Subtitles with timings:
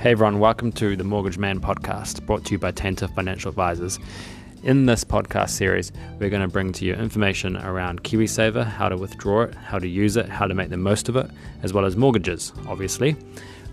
[0.00, 3.98] Hey everyone, welcome to the Mortgage Man podcast brought to you by Tanta Financial Advisors.
[4.62, 8.96] In this podcast series, we're going to bring to you information around KiwiSaver, how to
[8.96, 11.30] withdraw it, how to use it, how to make the most of it,
[11.62, 13.12] as well as mortgages, obviously.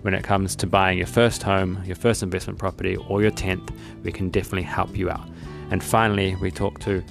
[0.02, 3.73] When it comes to buying your first home, your first investment property, or your 10th,
[4.03, 5.30] we can definitely help you out.
[5.71, 7.02] And finally, we talk to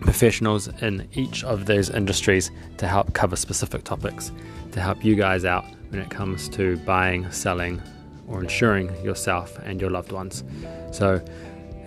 [0.00, 4.32] professionals in each of those industries to help cover specific topics
[4.72, 7.82] to help you guys out when it comes to buying, selling,
[8.28, 10.44] or insuring yourself and your loved ones.
[10.92, 11.24] So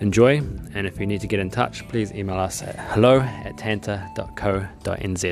[0.00, 0.38] enjoy,
[0.74, 5.22] and if you need to get in touch, please email us at hello at tanta.co.nz.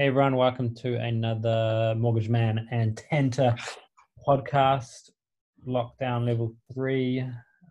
[0.00, 3.56] Hey everyone, welcome to another Mortgage Man and Tanta
[4.26, 5.10] podcast,
[5.66, 7.24] lockdown level three.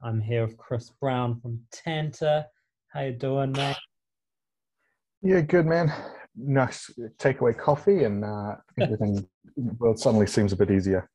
[0.04, 2.46] I'm here with Chris Brown from Tanta.
[2.90, 3.78] How you doing, mate?
[5.22, 5.92] Yeah, good man.
[6.36, 9.28] Nice takeaway coffee, and uh, everything.
[9.58, 11.10] it suddenly seems a bit easier.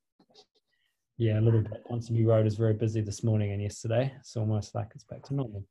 [1.19, 1.85] Yeah, a little bit.
[1.89, 4.13] Ponsonby Road is very busy this morning and yesterday.
[4.19, 5.65] It's almost like it's back to normal.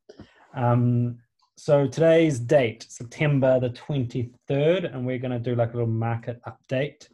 [0.55, 1.17] Um,
[1.57, 6.39] so today's date, September the 23rd, and we're going to do like a little market
[6.47, 7.07] update.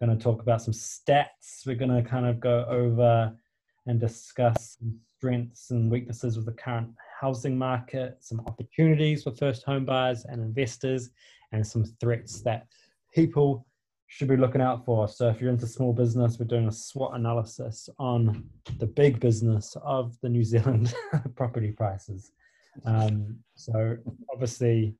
[0.00, 1.66] We're going to talk about some stats.
[1.66, 3.32] We're going to kind of go over
[3.86, 4.78] and discuss
[5.16, 10.40] strengths and weaknesses of the current housing market, some opportunities for first home buyers and
[10.40, 11.10] investors,
[11.52, 12.66] and some threats that
[13.12, 13.66] people
[14.06, 15.06] should be looking out for.
[15.08, 18.44] So, if you're into small business, we're doing a SWOT analysis on
[18.78, 20.94] the big business of the New Zealand
[21.36, 22.32] property prices.
[22.84, 23.96] Um, so,
[24.32, 24.94] obviously,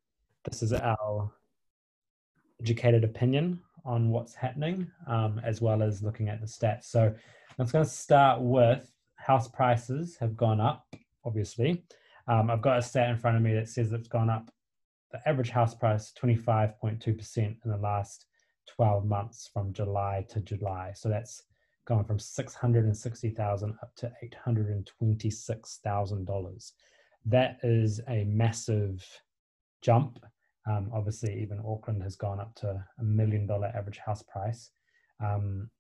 [0.45, 1.33] this is our
[2.61, 6.85] educated opinion on what's happening, um, as well as looking at the stats.
[6.85, 7.13] So,
[7.59, 10.87] I'm just going to start with house prices have gone up,
[11.25, 11.83] obviously.
[12.29, 14.51] Um, I've got a stat in front of me that says it's gone up
[15.13, 18.27] the average house price 25.2% in the last
[18.69, 20.93] 12 months from July to July.
[20.95, 21.43] So that's
[21.87, 24.13] gone from 660,000 up to
[24.47, 26.73] $826,000.
[27.27, 29.07] That is a massive
[29.83, 30.25] jump.
[30.71, 34.71] Um, obviously, even Auckland has gone up to a million dollar average house price.
[35.23, 35.71] Um,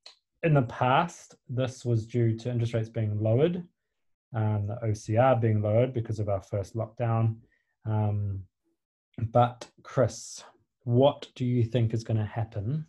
[0.42, 3.62] in the past, this was due to interest rates being lowered
[4.34, 7.36] um, the OCR being lowered because of our first lockdown.
[7.84, 8.44] Um,
[9.18, 10.42] but, Chris,
[10.84, 12.86] what do you think is going to happen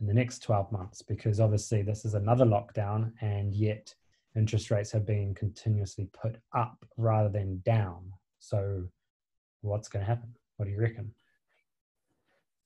[0.00, 1.02] in the next 12 months?
[1.02, 3.94] Because obviously, this is another lockdown, and yet
[4.36, 8.12] interest rates have been continuously put up rather than down.
[8.38, 8.84] So,
[9.62, 10.34] what's going to happen?
[10.56, 11.14] What do you reckon?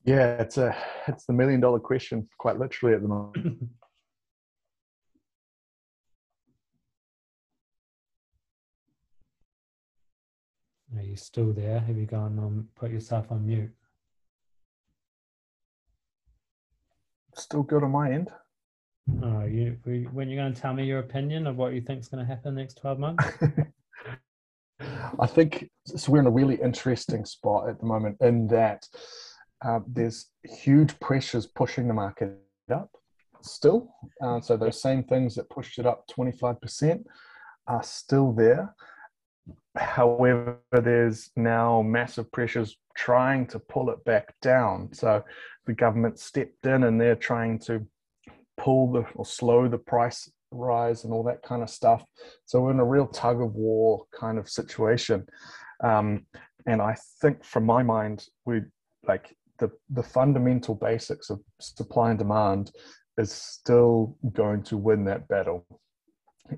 [0.05, 0.77] Yeah, it's a
[1.09, 3.69] it's the million dollar question, quite literally at the moment.
[10.97, 11.81] Are you still there?
[11.81, 13.71] Have you gone on, put yourself on mute?
[17.37, 18.31] Still good on my end.
[19.23, 19.77] Oh, you
[20.13, 22.27] when you're going to tell me your opinion of what you think is going to
[22.27, 23.25] happen next 12 months?
[25.21, 26.13] I think so.
[26.13, 28.87] We're in a really interesting spot at the moment in that
[29.65, 32.39] uh, there's huge pressures pushing the market
[32.73, 32.91] up
[33.43, 33.95] still.
[34.23, 37.05] Uh, so those same things that pushed it up 25%
[37.67, 38.75] are still there.
[39.77, 44.93] However, there's now massive pressures trying to pull it back down.
[44.93, 45.25] So
[45.67, 47.87] the government stepped in and they're trying to
[48.57, 52.05] pull the or slow the price rise and all that kind of stuff.
[52.45, 55.27] So we're in a real tug of war kind of situation.
[55.83, 56.27] Um,
[56.67, 58.63] and I think, from my mind, we
[59.07, 62.71] like the the fundamental basics of supply and demand
[63.19, 65.67] is still going to win that battle.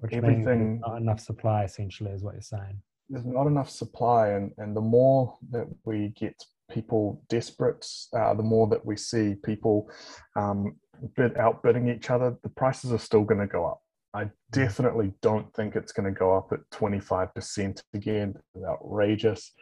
[0.00, 4.52] Which Everything not enough supply, essentially, is what you're saying there's not enough supply, and,
[4.58, 6.34] and the more that we get
[6.70, 7.86] people desperate,
[8.16, 9.88] uh, the more that we see people
[10.34, 10.76] um,
[11.16, 13.80] bid outbidding each other, the prices are still going to go up.
[14.14, 14.32] I mm.
[14.50, 18.34] definitely don't think it's going to go up at 25% again.
[18.54, 19.52] It's outrageous.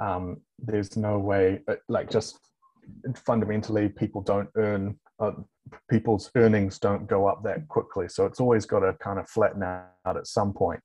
[0.00, 2.38] Um, there's no way, uh, like, just
[3.24, 5.32] fundamentally, people don't earn, uh,
[5.90, 8.08] people's earnings don't go up that quickly.
[8.08, 10.80] So it's always got to kind of flatten out at some point.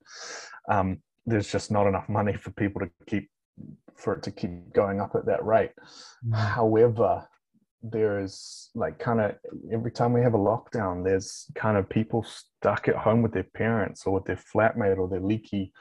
[0.70, 3.30] Um, there's just not enough money for people to keep
[3.96, 5.72] for it to keep going up at that rate.
[6.28, 6.36] Mm.
[6.36, 7.28] However,
[7.84, 9.36] there is like kind of
[9.72, 13.48] every time we have a lockdown, there's kind of people stuck at home with their
[13.56, 15.72] parents or with their flatmate or their leaky,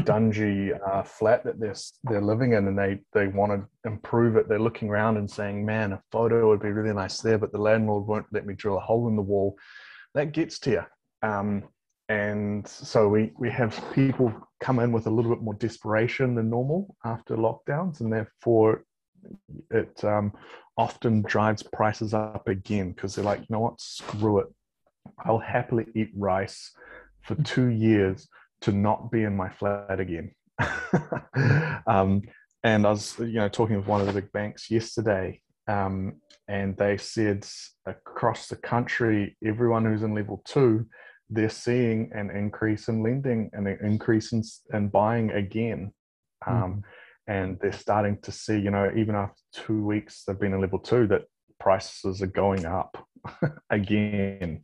[0.00, 1.74] dungy uh, flat that they're
[2.04, 4.48] they're living in, and they they want to improve it.
[4.48, 7.58] They're looking around and saying, "Man, a photo would be really nice there," but the
[7.58, 9.56] landlord won't let me drill a hole in the wall.
[10.14, 10.82] That gets to you.
[11.22, 11.64] Um,
[12.08, 16.50] and so we we have people come in with a little bit more desperation than
[16.50, 18.84] normal after lockdowns and therefore
[19.70, 20.32] it um,
[20.76, 24.46] often drives prices up again because they're like, you know what, screw it.
[25.24, 26.72] I'll happily eat rice
[27.22, 28.28] for two years
[28.62, 30.32] to not be in my flat again.
[31.86, 32.22] um,
[32.64, 36.16] and I was, you know, talking with one of the big banks yesterday, um,
[36.48, 37.46] and they said
[37.86, 40.86] across the country, everyone who's in level two,
[41.30, 44.42] they're seeing an increase in lending and an increase in,
[44.72, 45.92] in buying again.
[46.46, 46.78] Um, mm-hmm.
[47.28, 50.80] And they're starting to see, you know, even after two weeks they've been in level
[50.80, 51.22] two, that
[51.58, 53.06] prices are going up
[53.70, 54.62] again.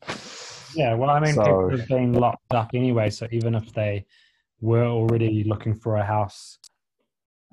[0.75, 3.11] Yeah, well, I mean, so, people have been locked up anyway.
[3.11, 4.07] So even if they
[4.61, 6.59] were already looking for a house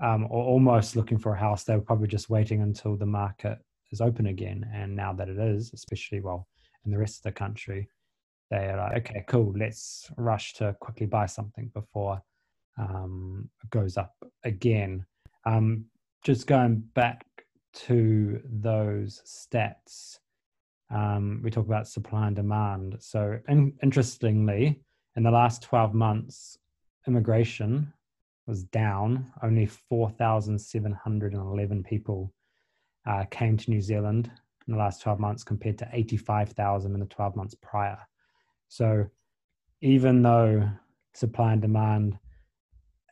[0.02, 3.58] um, or almost looking for a house, they were probably just waiting until the market
[3.92, 4.70] is open again.
[4.74, 6.48] And now that it is, especially well
[6.86, 7.90] in the rest of the country,
[8.52, 12.22] they are like, okay, cool, let's rush to quickly buy something before
[12.78, 14.14] um, it goes up
[14.44, 15.06] again.
[15.46, 15.86] Um,
[16.24, 17.26] just going back
[17.74, 20.20] to those stats,
[20.90, 22.98] um, we talk about supply and demand.
[23.00, 24.82] So, in, interestingly,
[25.16, 26.58] in the last 12 months,
[27.08, 27.94] immigration
[28.48, 29.32] was down.
[29.42, 32.34] Only 4,711 people
[33.08, 34.30] uh, came to New Zealand
[34.68, 37.98] in the last 12 months compared to 85,000 in the 12 months prior.
[38.68, 39.06] So
[39.82, 40.70] even though
[41.14, 42.20] supply and demand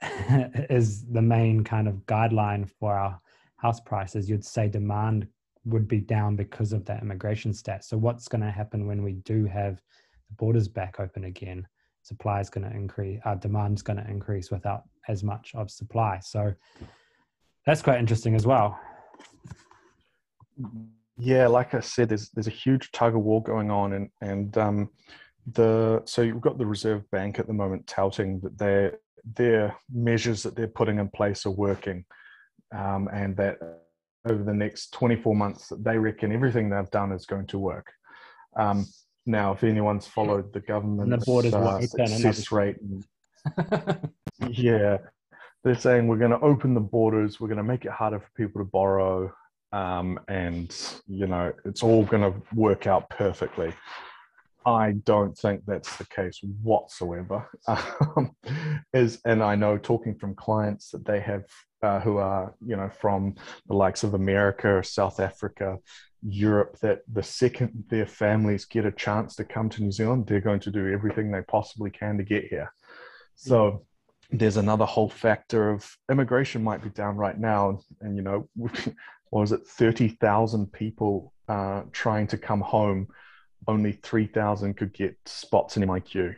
[0.70, 3.20] is the main kind of guideline for our
[3.58, 5.28] house prices, you'd say demand
[5.66, 7.84] would be down because of that immigration stat.
[7.86, 9.82] So what's going to happen when we do have
[10.30, 11.68] the borders back open again?
[12.02, 15.52] Supply is going to increase, our uh, demand is going to increase without as much
[15.56, 16.20] of supply.
[16.22, 16.54] So
[17.66, 18.78] that's quite interesting as well.
[21.18, 24.58] Yeah, like I said, there's there's a huge tug of war going on, and and
[24.58, 24.90] um,
[25.54, 28.98] the so you've got the Reserve Bank at the moment touting that their
[29.36, 32.04] their measures that they're putting in place are working,
[32.76, 33.58] um, and that
[34.28, 37.92] over the next 24 months they reckon everything they've done is going to work.
[38.56, 38.86] Um,
[39.26, 42.76] now, if anyone's followed the government's the uh, success rate,
[44.50, 44.98] yeah,
[45.64, 48.30] they're saying we're going to open the borders, we're going to make it harder for
[48.36, 49.34] people to borrow,
[49.72, 50.76] um, and
[51.08, 53.74] you know it's all going to work out perfectly.
[54.66, 57.50] I don't think that's the case whatsoever.
[58.16, 58.36] Um,
[58.94, 61.46] is and I know talking from clients that they have
[61.84, 63.36] uh, who are you know from
[63.68, 65.78] the likes of America, South Africa,
[66.24, 70.42] Europe, that the second their families get a chance to come to New Zealand, they're
[70.42, 72.74] going to do everything they possibly can to get here.
[73.36, 73.86] So
[74.32, 78.94] there's another whole factor of immigration might be down right now, and you know, what
[79.30, 83.08] was it, thirty thousand people uh, trying to come home
[83.68, 86.36] only 3,000 could get spots in MIQ.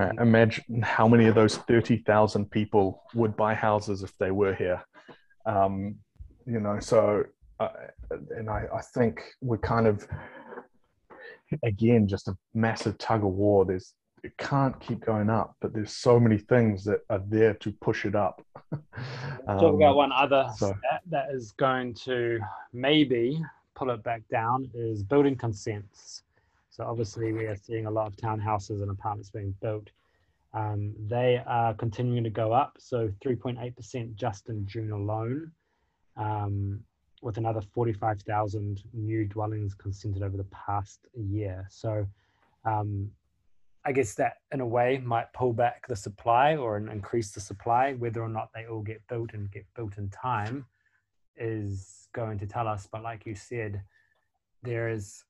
[0.00, 0.18] Right?
[0.18, 4.82] Imagine how many of those 30,000 people would buy houses if they were here.
[5.44, 5.96] Um,
[6.46, 7.24] you know, so,
[7.58, 7.68] uh,
[8.30, 10.08] and I, I think we're kind of,
[11.62, 13.66] again, just a massive tug of war.
[13.66, 13.92] There's,
[14.24, 18.06] it can't keep going up, but there's so many things that are there to push
[18.06, 18.42] it up.
[18.72, 18.80] um,
[19.46, 20.74] Talk about one other so.
[21.10, 22.38] that is going to
[22.72, 23.42] maybe
[23.74, 26.22] pull it back down is building consents.
[26.70, 29.90] So obviously we are seeing a lot of townhouses and apartments being built.
[30.54, 32.76] Um, they are continuing to go up.
[32.78, 35.50] So 3.8% just in June alone,
[36.16, 36.80] um,
[37.22, 41.66] with another 45,000 new dwellings consented over the past year.
[41.70, 42.06] So
[42.64, 43.10] um,
[43.84, 47.94] I guess that in a way might pull back the supply or increase the supply.
[47.94, 50.66] Whether or not they all get built and get built in time
[51.36, 52.88] is going to tell us.
[52.90, 53.82] But like you said,
[54.62, 55.24] there is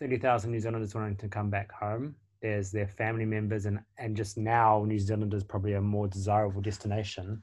[0.00, 2.14] 30,000 New Zealanders wanting to come back home.
[2.42, 6.60] There's their family members, and, and just now, New Zealand is probably a more desirable
[6.60, 7.42] destination.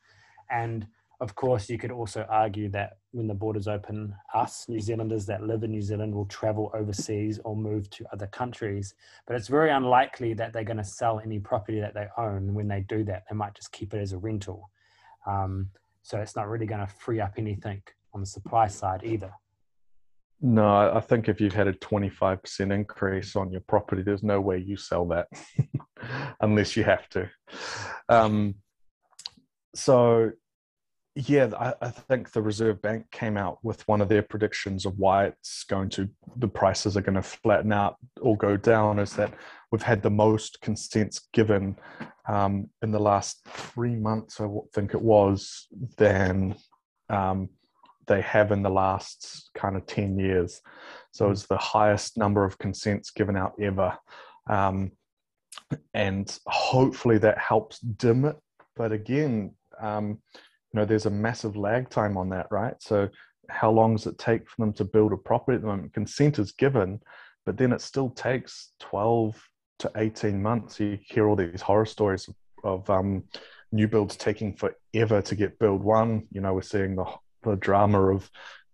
[0.50, 0.88] And
[1.19, 5.41] of course, you could also argue that when the borders open, us New Zealanders that
[5.43, 8.93] live in New Zealand will travel overseas or move to other countries.
[9.25, 12.53] But it's very unlikely that they're going to sell any property that they own.
[12.53, 14.69] When they do that, they might just keep it as a rental.
[15.25, 15.69] Um,
[16.01, 17.81] so it's not really going to free up anything
[18.13, 19.31] on the supply side either.
[20.46, 24.58] No, I think if you've had a 25% increase on your property, there's no way
[24.58, 25.28] you sell that
[26.42, 27.30] unless you have to.
[28.10, 28.56] Um,
[29.74, 30.32] so,
[31.16, 35.00] yeah, I, I, think the Reserve Bank came out with one of their predictions of
[35.00, 39.14] why it's going to, the prices are going to flatten out or go down is
[39.14, 39.34] that
[39.72, 41.78] we've had the most consents given
[42.28, 46.56] um, in the last three months, I think it was, than.
[47.10, 47.48] Um,
[48.07, 50.62] they have in the last kind of 10 years.
[51.12, 53.98] So it's the highest number of consents given out ever.
[54.50, 54.91] Um,
[55.93, 58.36] and hopefully that helps dim it.
[58.75, 60.19] But again, um,
[60.74, 62.75] you know, there's a massive lag time on that, right?
[62.79, 63.10] So
[63.50, 65.93] how long does it take for them to build a property at the moment?
[65.93, 67.00] Consent is given,
[67.45, 69.41] but then it still takes 12
[69.79, 70.79] to 18 months.
[70.79, 72.27] You hear all these horror stories
[72.63, 73.24] of, um,
[73.72, 76.27] new builds taking forever to get build one.
[76.31, 77.05] You know, we're seeing the,
[77.44, 78.30] the drama of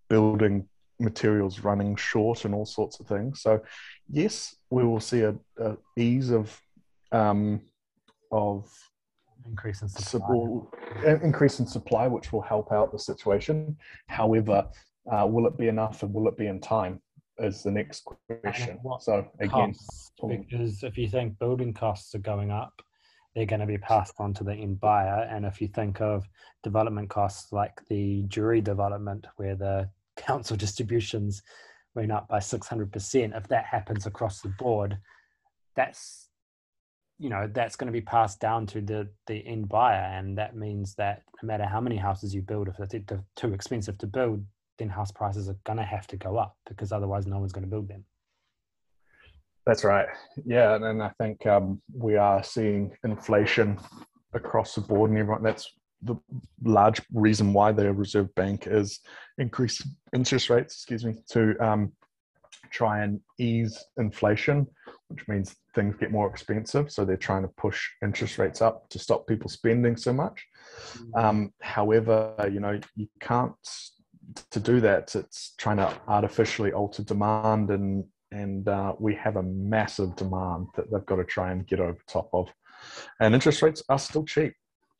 [0.10, 0.68] building
[1.00, 3.42] materials running short and all sorts of things.
[3.42, 3.62] So,
[4.10, 6.60] yes, we will see a, a ease of
[7.12, 7.62] um,
[8.32, 8.70] of
[9.48, 10.36] increase in supply.
[11.24, 13.78] increase in supply, which will help out the situation.
[14.08, 14.68] However,
[15.12, 17.02] uh, will it be enough and will it be in time?
[17.40, 18.04] Is the next
[18.44, 18.80] question.
[19.00, 19.74] So again,
[20.22, 22.82] because if you think building costs are going up,
[23.36, 25.28] they're going to be passed on to the end buyer.
[25.30, 26.28] And if you think of
[26.64, 31.42] development costs like the Drury development, where the council distributions
[31.96, 34.98] went up by 600%, if that happens across the board,
[35.76, 36.30] that's
[37.20, 40.56] you know that's going to be passed down to the the end buyer and that
[40.56, 44.44] means that no matter how many houses you build if they're too expensive to build
[44.78, 47.64] then house prices are going to have to go up because otherwise no one's going
[47.64, 48.04] to build them
[49.66, 50.08] that's right
[50.46, 53.78] yeah and i think um, we are seeing inflation
[54.34, 55.72] across the board and everyone that's
[56.04, 56.16] the
[56.64, 59.00] large reason why the reserve bank is
[59.38, 61.92] increasing interest rates excuse me to um,
[62.72, 64.66] try and ease inflation
[65.10, 66.92] which means things get more expensive.
[66.92, 70.46] So they're trying to push interest rates up to stop people spending so much.
[70.98, 71.24] Mm.
[71.24, 73.54] Um, however, you know, you can't
[74.52, 75.16] to do that.
[75.16, 80.92] It's trying to artificially alter demand, and and uh, we have a massive demand that
[80.92, 82.50] they've got to try and get over top of.
[83.20, 84.54] And interest rates are still cheap.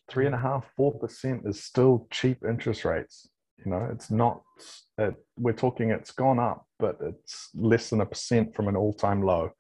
[0.10, 3.30] Three and a half, four percent is still cheap interest rates.
[3.64, 4.42] You know, it's not.
[4.98, 5.92] It, we're talking.
[5.92, 9.52] It's gone up, but it's less than a percent from an all-time low.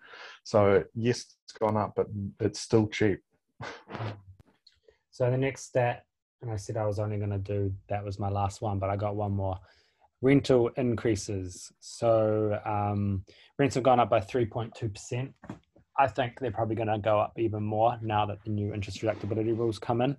[0.44, 2.08] So yes, it's gone up, but
[2.40, 3.20] it's still cheap.
[5.12, 6.04] so the next stat,
[6.42, 8.90] and I said I was only going to do that was my last one, but
[8.90, 9.58] I got one more.
[10.22, 11.72] Rental increases.
[11.80, 13.24] So um,
[13.58, 15.34] rents have gone up by 3.2%.
[15.98, 19.02] I think they're probably going to go up even more now that the new interest
[19.02, 20.16] deductibility rules come in,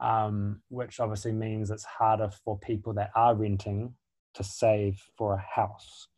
[0.00, 3.94] um, which obviously means it's harder for people that are renting
[4.34, 6.08] to save for a house.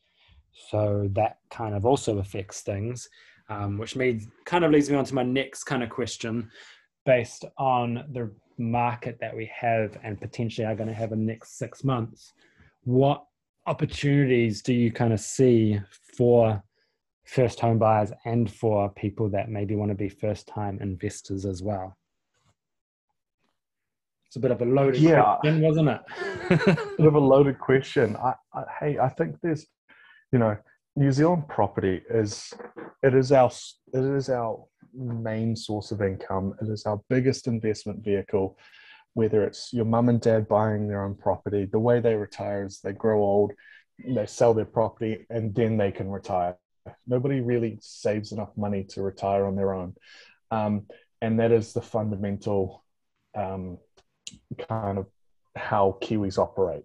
[0.70, 3.08] So that kind of also affects things
[3.52, 6.50] um, which made kind of leads me on to my next kind of question
[7.04, 11.32] based on the market that we have and potentially are going to have in the
[11.32, 12.32] next six months.
[12.84, 13.24] What
[13.66, 15.80] opportunities do you kind of see
[16.16, 16.62] for
[17.24, 21.62] first home buyers and for people that maybe want to be first time investors as
[21.62, 21.96] well?
[24.26, 25.36] It's a bit of a loaded yeah.
[25.40, 26.00] question, wasn't it?
[26.96, 28.16] bit of a loaded question.
[28.16, 29.66] I, I, hey, I think there's,
[30.32, 30.56] you know,
[30.96, 32.52] New Zealand property is
[33.02, 33.50] it is our
[33.92, 36.54] it is our main source of income.
[36.60, 38.56] It is our biggest investment vehicle.
[39.14, 42.80] Whether it's your mum and dad buying their own property, the way they retire is
[42.80, 43.52] they grow old,
[44.04, 46.56] they sell their property, and then they can retire.
[47.06, 49.94] Nobody really saves enough money to retire on their own,
[50.50, 50.86] um,
[51.20, 52.84] and that is the fundamental
[53.36, 53.78] um,
[54.68, 55.06] kind of
[55.54, 56.84] how Kiwis operate.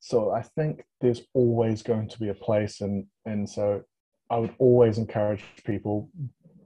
[0.00, 3.82] So I think there's always going to be a place, and and so
[4.30, 6.10] I would always encourage people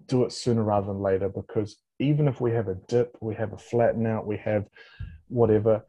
[0.07, 3.53] do it sooner rather than later because even if we have a dip, we have
[3.53, 4.67] a flatten out, we have
[5.29, 5.85] whatever,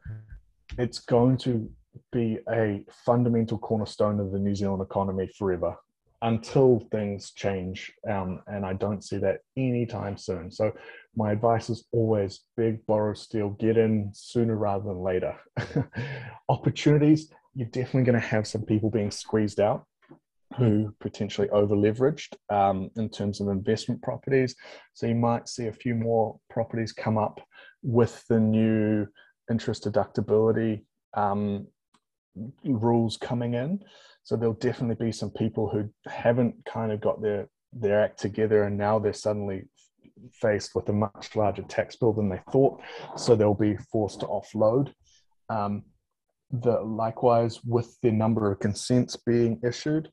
[0.78, 1.68] it's going to
[2.12, 5.76] be a fundamental cornerstone of the New Zealand economy forever
[6.22, 7.92] until things change.
[8.08, 10.50] Um, and I don't see that anytime soon.
[10.50, 10.72] So
[11.14, 15.36] my advice is always big, borrow, steal, get in sooner rather than later.
[16.48, 19.86] Opportunities, you're definitely going to have some people being squeezed out
[20.56, 24.54] who potentially over leveraged um, in terms of investment properties.
[24.92, 27.40] So you might see a few more properties come up
[27.82, 29.06] with the new
[29.50, 30.84] interest deductibility
[31.14, 31.66] um,
[32.64, 33.80] rules coming in.
[34.22, 38.62] So there'll definitely be some people who haven't kind of got their their act together
[38.64, 39.64] and now they're suddenly
[40.32, 42.80] faced with a much larger tax bill than they thought,
[43.16, 44.92] so they'll be forced to offload.
[45.48, 45.82] Um,
[46.50, 50.08] the likewise with the number of consents being issued,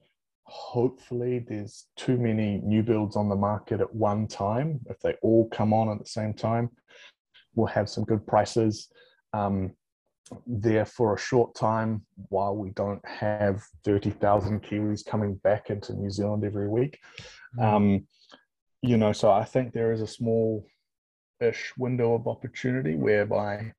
[0.52, 4.82] hopefully there's too many new builds on the market at one time.
[4.90, 6.70] If they all come on at the same time,
[7.56, 8.90] we'll have some good prices
[9.32, 9.72] um,
[10.46, 16.10] there for a short time while we don't have 30,000 Kiwis coming back into New
[16.10, 17.00] Zealand every week.
[17.58, 17.64] Mm.
[17.64, 18.08] Um,
[18.82, 20.66] you know, so I think there is a small
[21.40, 23.72] ish window of opportunity whereby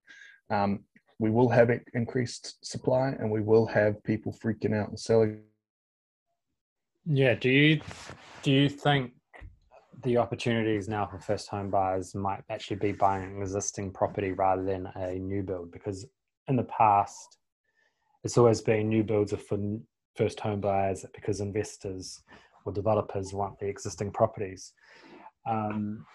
[0.48, 0.80] um,
[1.18, 5.42] we will have increased supply and we will have people freaking out and selling.
[7.06, 7.34] Yeah.
[7.34, 7.80] Do you
[8.42, 9.12] do you think
[10.02, 14.62] the opportunities now for first home buyers might actually be buying an existing property rather
[14.62, 15.70] than a new build?
[15.72, 16.06] Because
[16.48, 17.38] in the past,
[18.24, 19.58] it's always been new builds are for
[20.16, 22.22] first home buyers because investors
[22.64, 24.72] or developers want the existing properties.
[25.48, 26.06] Um,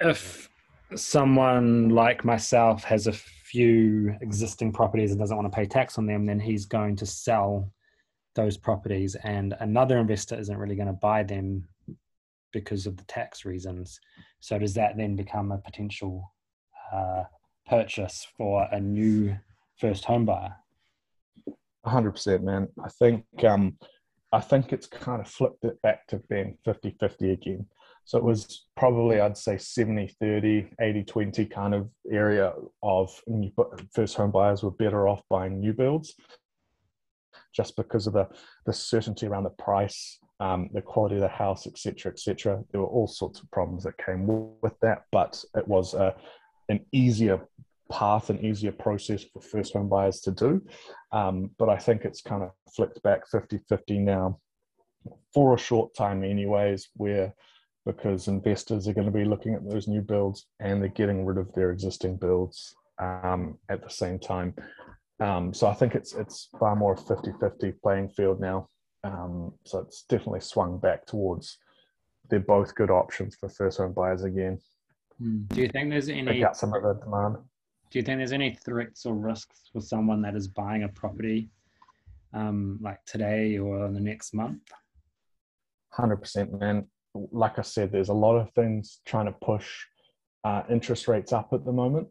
[0.00, 0.48] if
[0.94, 6.06] someone like myself has a few existing properties and doesn't want to pay tax on
[6.06, 7.72] them, then he's going to sell
[8.34, 11.68] those properties, and another investor isn't really going to buy them
[12.52, 14.00] because of the tax reasons.
[14.40, 16.32] So, does that then become a potential
[16.92, 17.24] uh,
[17.66, 19.36] purchase for a new
[19.78, 20.56] first home buyer?
[21.84, 22.68] hundred percent, man.
[22.84, 23.76] I think um,
[24.32, 27.66] I think it's kind of flipped it back to being 50-50 again.
[28.04, 33.10] So it was probably I'd say 70-30, 80-20 kind of area of
[33.94, 36.14] first home buyers were better off buying new builds
[37.52, 38.28] just because of the
[38.66, 42.62] the certainty around the price, um, the quality of the house, etc., etc.
[42.70, 46.14] There were all sorts of problems that came with that, but it was a
[46.68, 47.40] an easier
[47.90, 50.62] path and easier process for first home buyers to do.
[51.12, 54.38] Um, but I think it's kind of flipped back 50 50 now
[55.34, 57.34] for a short time, anyways, where
[57.84, 61.36] because investors are going to be looking at those new builds and they're getting rid
[61.36, 64.54] of their existing builds um, at the same time.
[65.22, 68.68] Um, so I think it's it's far more 50 50 playing field now.
[69.04, 71.58] Um, so it's definitely swung back towards
[72.28, 74.58] they're both good options for first home buyers again.
[75.18, 75.42] Hmm.
[75.48, 76.32] Do you think there's any?
[76.32, 77.36] Pick out some of the demand.
[77.90, 81.50] Do you think there's any threats or risks for someone that is buying a property,
[82.32, 84.62] um, like today or in the next month?
[85.90, 86.86] Hundred percent, man.
[87.14, 89.68] Like I said, there's a lot of things trying to push
[90.42, 92.08] uh, interest rates up at the moment.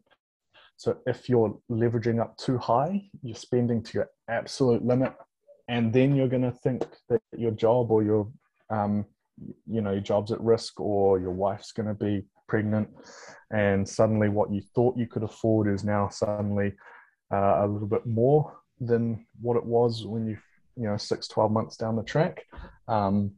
[0.76, 5.14] So if you're leveraging up too high, you're spending to your absolute limit,
[5.68, 8.28] and then you're going to think that your job or your
[8.70, 9.06] um,
[9.70, 12.88] you know your job's at risk or your wife's going to be pregnant
[13.50, 16.72] and suddenly what you thought you could afford is now suddenly
[17.32, 20.36] uh, a little bit more than what it was when you
[20.76, 22.44] you know six 12 months down the track.
[22.88, 23.32] Um,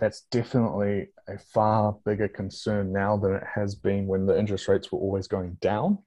[0.00, 4.92] that's definitely a far bigger concern now than it has been when the interest rates
[4.92, 5.98] were always going down.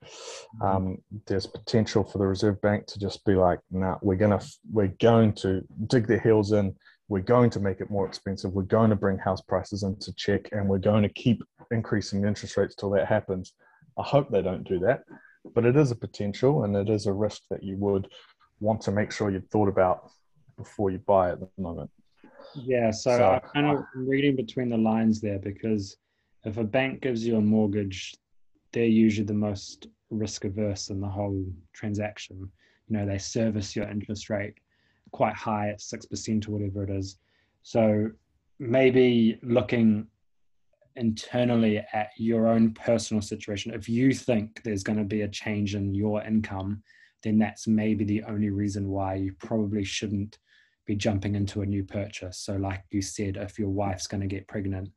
[0.62, 0.64] Mm-hmm.
[0.64, 4.96] Um, there's potential for the Reserve Bank to just be like, "Nah, we're gonna we're
[5.00, 6.76] going to dig their heels in
[7.12, 8.54] we're going to make it more expensive.
[8.54, 12.56] We're going to bring house prices into check and we're going to keep increasing interest
[12.56, 13.52] rates till that happens.
[14.00, 15.04] I hope they don't do that,
[15.54, 18.08] but it is a potential and it is a risk that you would
[18.62, 20.10] want to make sure you've thought about
[20.58, 21.90] before you buy at the moment.
[22.56, 25.98] Yeah, so, so I'm kind of reading between the lines there because
[26.46, 28.16] if a bank gives you a mortgage,
[28.74, 32.52] they're usually the most risk averse in the whole transaction.
[32.88, 34.56] You know, they service your interest rate
[35.12, 37.18] quite high at 6% or whatever it is.
[37.64, 38.10] So
[38.60, 40.08] maybe looking
[40.96, 45.76] internally at your own personal situation, if you think there's going to be a change
[45.76, 46.84] in your income,
[47.24, 50.38] then that's maybe the only reason why you probably shouldn't
[50.92, 52.38] be jumping into a new purchase.
[52.40, 54.90] So, like you said, if your wife's going to get pregnant,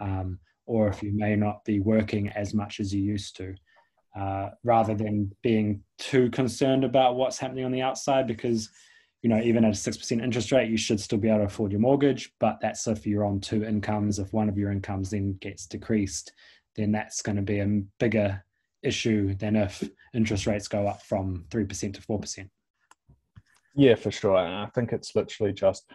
[0.00, 3.54] um, or if you may not be working as much as you used to,
[4.18, 8.70] uh, rather than being too concerned about what's happening on the outside, because
[9.22, 11.72] you know, even at a 6% interest rate, you should still be able to afford
[11.72, 12.32] your mortgage.
[12.38, 14.18] But that's if you're on two incomes.
[14.18, 16.32] If one of your incomes then gets decreased,
[16.76, 18.44] then that's going to be a bigger
[18.82, 19.82] issue than if
[20.14, 22.48] interest rates go up from 3% to 4%.
[23.76, 24.36] Yeah, for sure.
[24.36, 25.88] And I think it's literally just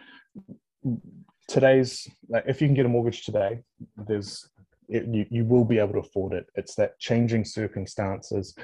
[1.48, 3.60] today's, like, if you can get a mortgage today,
[3.96, 4.48] there's,
[4.88, 6.46] it, you, you will be able to afford it.
[6.54, 8.54] It's that changing circumstances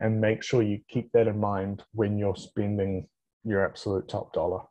[0.00, 3.06] and make sure you keep that in mind when you're spending
[3.44, 4.62] your absolute top dollar.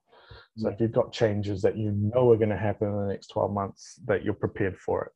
[0.57, 3.27] So if you've got changes that you know are going to happen in the next
[3.27, 5.11] 12 months, that you're prepared for it.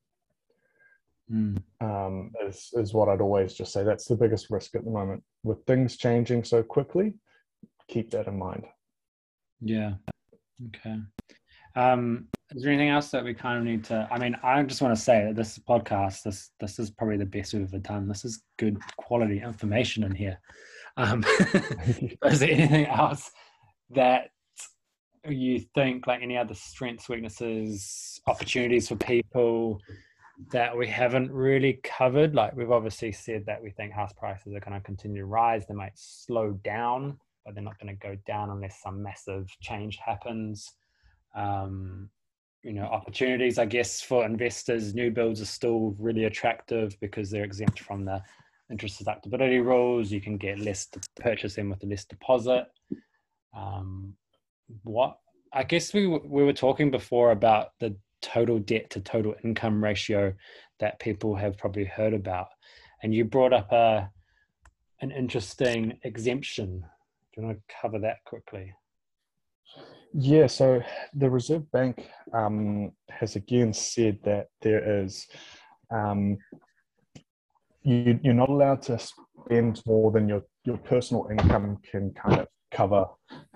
[1.33, 1.61] Mm.
[1.81, 3.83] Um, is, is what I'd always just say.
[3.83, 5.23] That's the biggest risk at the moment.
[5.43, 7.15] With things changing so quickly,
[7.87, 8.65] keep that in mind.
[9.61, 9.93] Yeah.
[10.67, 10.97] Okay.
[11.75, 14.07] Um, is there anything else that we kind of need to?
[14.11, 17.25] I mean, I just want to say that this podcast, this this is probably the
[17.25, 18.07] best we've ever done.
[18.07, 20.39] This is good quality information in here.
[20.97, 21.23] Um,
[22.25, 23.29] is there anything else
[23.89, 24.29] that
[25.27, 29.81] you think like any other strengths weaknesses opportunities for people
[30.51, 34.59] that we haven't really covered like we've obviously said that we think house prices are
[34.59, 38.17] going to continue to rise they might slow down but they're not going to go
[38.25, 40.71] down unless some massive change happens.
[41.35, 42.09] Um,
[42.63, 47.43] you know opportunities i guess for investors new builds are still really attractive because they're
[47.43, 48.19] exempt from the
[48.71, 50.11] interest deductibility rules.
[50.11, 52.65] You can get less to purchase them with a less deposit.
[53.55, 54.13] Um,
[54.83, 55.17] what
[55.53, 60.33] I guess we we were talking before about the total debt to total income ratio
[60.79, 62.47] that people have probably heard about,
[63.03, 64.09] and you brought up a
[65.01, 66.83] an interesting exemption.
[67.35, 68.73] Do you want to cover that quickly?
[70.13, 70.81] Yeah, so
[71.13, 75.27] the Reserve Bank um, has again said that there is
[75.93, 76.37] um,
[77.83, 82.47] you, you're not allowed to spend more than your, your personal income can kind of
[82.71, 83.05] cover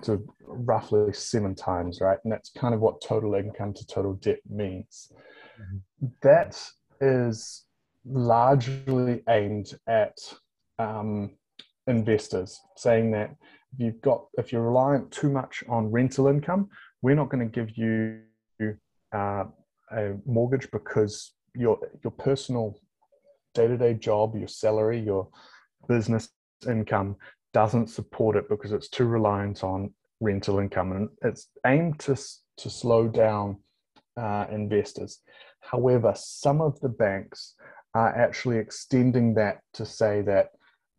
[0.02, 2.18] to roughly seven times, right?
[2.24, 5.12] And that's kind of what total income to total debt means.
[5.60, 6.06] Mm-hmm.
[6.22, 6.62] That
[7.00, 7.64] is
[8.04, 10.16] largely aimed at
[10.78, 11.32] um,
[11.86, 13.34] investors, saying that
[13.76, 16.68] you've got if you're reliant too much on rental income,
[17.02, 18.20] we're not going to give you
[19.12, 19.44] uh,
[19.92, 22.78] a mortgage because your your personal
[23.54, 25.28] day-to-day job, your salary, your
[25.88, 26.28] business
[26.68, 27.16] income
[27.52, 32.16] doesn't support it because it's too reliant on rental income, and it's aimed to
[32.58, 33.56] to slow down
[34.16, 35.20] uh, investors.
[35.60, 37.54] However, some of the banks
[37.94, 40.50] are actually extending that to say that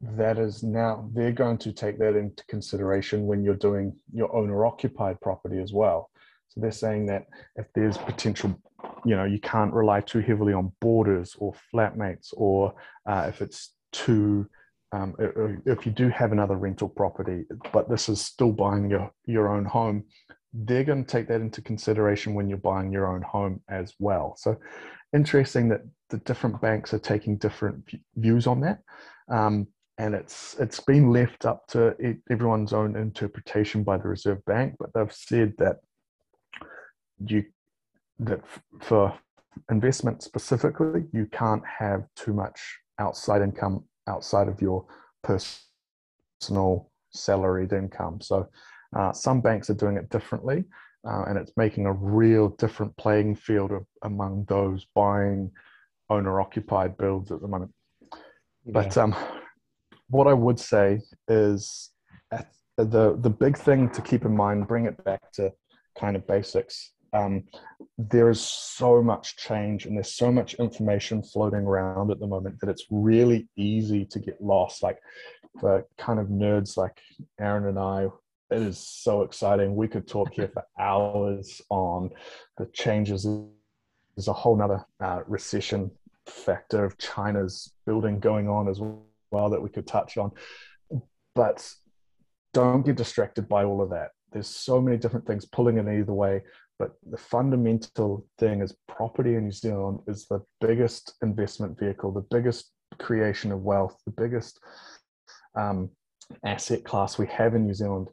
[0.02, 4.66] that is now they're going to take that into consideration when you're doing your owner
[4.66, 6.10] occupied property as well.
[6.50, 8.60] So they're saying that if there's potential,
[9.06, 12.74] you know, you can't rely too heavily on boarders or flatmates, or
[13.06, 14.48] uh, if it's too,
[14.92, 15.16] um,
[15.66, 19.66] if you do have another rental property, but this is still buying your your own
[19.66, 20.04] home,
[20.54, 24.36] they're going to take that into consideration when you're buying your own home as well.
[24.38, 24.58] So
[25.14, 28.80] interesting that the different banks are taking different views on that.
[29.30, 31.96] Um, and it's it's been left up to
[32.30, 35.78] everyone's own interpretation by the Reserve Bank, but they've said that
[37.26, 37.44] you
[38.20, 38.42] that
[38.82, 39.14] for
[39.70, 44.86] investment specifically, you can't have too much outside income outside of your
[45.24, 48.22] personal salaried income.
[48.22, 48.48] So
[48.96, 50.66] uh, some banks are doing it differently,
[51.08, 55.52] uh, and it's making a real different playing field of, among those buying
[56.10, 57.72] owner occupied builds at the moment.
[58.66, 58.74] Yeah.
[58.74, 59.16] But um,
[60.12, 61.90] what I would say is
[62.78, 65.52] the the big thing to keep in mind, bring it back to
[65.98, 66.92] kind of basics.
[67.14, 67.44] Um,
[67.98, 72.60] there is so much change and there's so much information floating around at the moment
[72.62, 74.82] that it's really easy to get lost.
[74.82, 74.98] Like
[75.60, 76.98] for kind of nerds like
[77.40, 78.08] Aaron and I,
[78.50, 79.76] it is so exciting.
[79.76, 82.12] We could talk here for hours on
[82.58, 83.28] the changes.
[84.16, 85.92] There's a whole nother uh, recession
[86.26, 90.32] factor of China's building going on as well well that we could touch on.
[91.36, 91.68] But
[92.54, 94.10] don't get distracted by all of that.
[94.32, 96.42] There's so many different things pulling in either way.
[96.80, 102.26] But the fundamental thing is property in New Zealand is the biggest investment vehicle, the
[102.32, 104.60] biggest creation of wealth, the biggest
[105.56, 105.92] um,
[106.44, 108.08] asset class we have in New Zealand.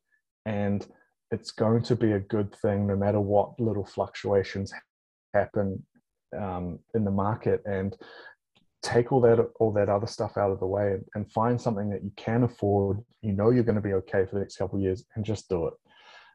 [0.45, 0.87] And
[1.31, 4.73] it's going to be a good thing no matter what little fluctuations
[5.35, 5.83] happen
[6.39, 7.63] um, in the market.
[7.65, 7.97] And
[8.89, 11.91] take all that all that other stuff out of the way and, and find something
[11.91, 14.79] that you can afford you know you're going to be okay for the next couple
[14.79, 15.75] of years and just do it.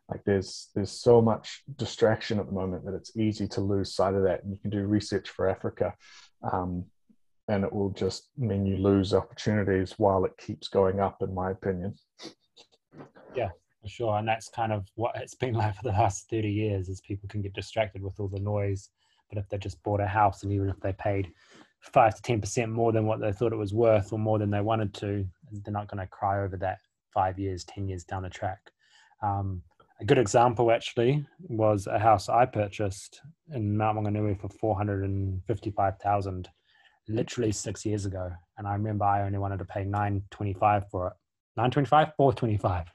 [0.10, 4.14] Like there's there's so much distraction at the moment that it's easy to lose sight
[4.14, 5.94] of that and you can do research for africa
[6.52, 6.86] um,
[7.48, 11.52] and it will just mean you lose opportunities while it keeps going up in my
[11.52, 11.96] opinion.
[13.36, 13.50] Yeah
[13.82, 16.90] for sure and that's kind of what it's been like for the last 30 years
[16.90, 18.90] is people can get distracted with all the noise
[19.30, 21.32] but if they just bought a house and even if they paid
[21.92, 24.50] five to ten percent more than what they thought it was worth or more than
[24.50, 26.80] they wanted to, they're not going to cry over that
[27.14, 28.60] five years, ten years down the track.
[29.22, 29.62] Um,
[30.02, 33.22] a good example actually was a house I purchased
[33.54, 36.50] in Mount Maunganui for four hundred and fifty-five thousand,
[37.08, 41.08] literally six years ago, and I remember I only wanted to pay nine twenty-five for
[41.08, 41.14] it.
[41.56, 42.88] Nine twenty-five, four twenty-five.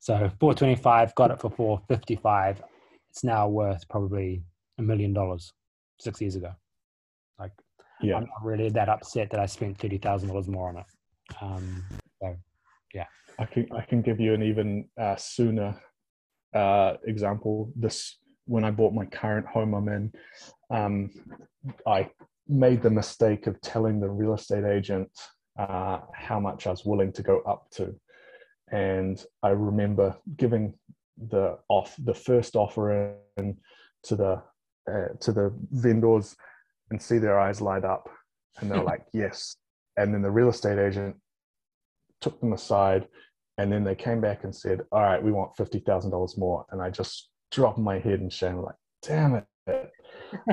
[0.00, 2.62] So four twenty-five got it for four fifty-five.
[3.10, 4.44] It's now worth probably
[4.78, 5.52] a million dollars
[5.98, 6.52] six years ago.
[7.38, 7.52] Like
[8.00, 8.16] yeah.
[8.16, 10.86] I'm not really that upset that I spent thirty thousand dollars more on it.
[11.40, 11.84] Um,
[12.20, 12.36] so,
[12.94, 13.06] yeah,
[13.38, 15.80] I can I can give you an even uh, sooner
[16.54, 17.72] uh, example.
[17.76, 20.12] This when I bought my current home I'm in,
[20.70, 21.10] um,
[21.86, 22.10] I
[22.48, 25.10] made the mistake of telling the real estate agent
[25.58, 27.94] uh, how much I was willing to go up to,
[28.70, 30.74] and I remember giving
[31.30, 33.58] the off the first offer in
[34.04, 34.42] to the
[34.90, 36.36] uh, to the vendors
[36.90, 38.08] and see their eyes light up
[38.60, 39.56] and they're like yes.
[39.96, 41.16] And then the real estate agent
[42.20, 43.06] took them aside
[43.58, 46.64] and then they came back and said all right we want $50000 more.
[46.70, 49.44] And i just dropped my head in shame like damn it.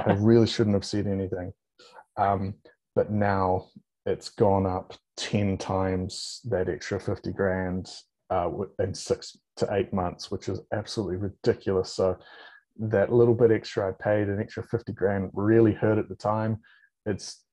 [0.06, 1.52] I really shouldn't have said anything.
[2.17, 2.56] Um,
[2.95, 3.67] but now
[4.06, 7.89] it's gone up 10 times that extra 50 grand
[8.30, 11.93] uh, in six to eight months which is absolutely ridiculous.
[11.93, 12.17] So
[12.78, 16.60] that little bit extra I paid, an extra 50 grand, really hurt at the time.
[17.06, 17.44] It's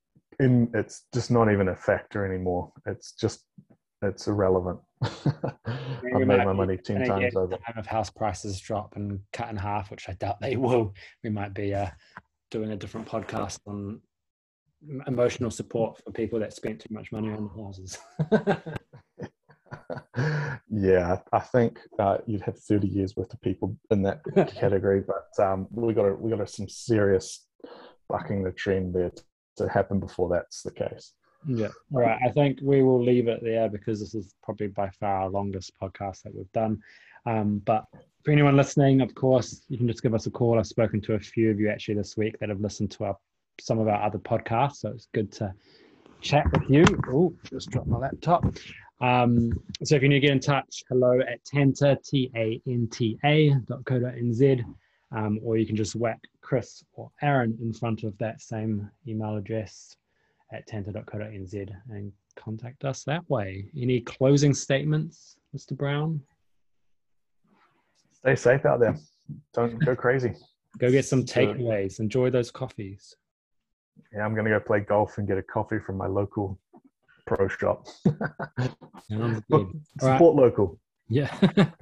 [0.40, 2.72] in, it's just not even a factor anymore.
[2.86, 3.44] It's just,
[4.02, 4.80] it's irrelevant.
[5.02, 7.56] I've made my money 10 times over.
[7.56, 11.30] Time if house prices drop and cut in half, which I doubt they will, we
[11.30, 11.90] might be uh,
[12.50, 14.00] doing a different podcast on
[15.06, 17.98] emotional support for people that spent too much money on the houses.
[20.74, 24.22] yeah, I think uh, you'd have 30 years worth of people in that
[24.56, 27.46] category, but um, we got we got some serious
[28.08, 29.12] bucking the trend there
[29.58, 31.12] to happen before that's the case.
[31.46, 31.68] Yeah.
[31.92, 32.18] All right.
[32.24, 35.72] I think we will leave it there because this is probably by far our longest
[35.80, 36.80] podcast that we've done.
[37.26, 37.84] Um, but
[38.24, 40.58] for anyone listening, of course, you can just give us a call.
[40.58, 43.16] I've spoken to a few of you actually this week that have listened to our
[43.60, 45.52] some of our other podcasts, so it's good to
[46.22, 46.84] chat with you.
[47.08, 48.44] Oh, just dropped my laptop.
[49.00, 53.98] Um, so if you need to get in touch, hello at tanta, T-A-N-T-A dot co
[53.98, 54.64] dot nz,
[55.10, 59.36] um, or you can just whack Chris or Aaron in front of that same email
[59.36, 59.96] address
[60.52, 63.66] at tanta.co.nz and contact us that way.
[63.76, 65.76] Any closing statements, Mr.
[65.76, 66.20] Brown?
[68.12, 68.96] Stay safe out there.
[69.52, 70.34] Don't go crazy.
[70.78, 71.98] Go get some takeaways.
[71.98, 73.16] Enjoy those coffees.
[74.12, 76.58] Yeah, I'm going to go play golf and get a coffee from my local
[77.26, 77.86] pro shop.
[79.08, 80.20] support right.
[80.20, 80.78] local.
[81.08, 81.34] Yeah.